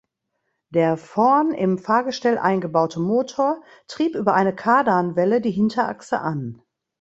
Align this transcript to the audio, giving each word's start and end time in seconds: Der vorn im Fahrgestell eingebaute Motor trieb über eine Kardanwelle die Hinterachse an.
Der 0.71 0.97
vorn 0.97 1.51
im 1.53 1.77
Fahrgestell 1.77 2.39
eingebaute 2.39 2.99
Motor 2.99 3.61
trieb 3.87 4.15
über 4.15 4.33
eine 4.33 4.55
Kardanwelle 4.55 5.41
die 5.41 5.51
Hinterachse 5.51 6.21
an. 6.21 6.59